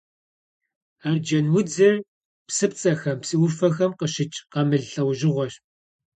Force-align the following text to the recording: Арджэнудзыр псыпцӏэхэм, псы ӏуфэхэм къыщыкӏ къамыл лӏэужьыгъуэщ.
Арджэнудзыр 1.07 1.95
псыпцӏэхэм, 2.47 3.17
псы 3.21 3.35
ӏуфэхэм 3.39 3.91
къыщыкӏ 3.99 4.39
къамыл 4.51 4.83
лӏэужьыгъуэщ. 4.91 5.53